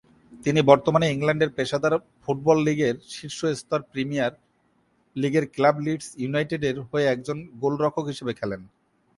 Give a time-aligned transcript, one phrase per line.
[0.45, 1.93] তিনি বর্তমানে ইংল্যান্ডের পেশাদার
[2.23, 4.33] ফুটবল লীগের শীর্ষ স্তর প্রিমিয়ার
[5.15, 8.61] লীগের ক্লাব লিডস ইউনাইটেডের হয়ে একজন গোলরক্ষক হিসেবে খেলেন।